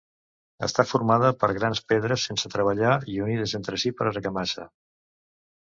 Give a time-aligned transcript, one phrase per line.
[0.67, 4.69] Està formada per grans pedres sense treballar i unides entre si per argamassa.